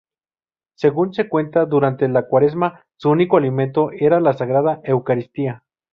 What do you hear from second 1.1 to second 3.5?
se cuenta, durante la cuaresma, su único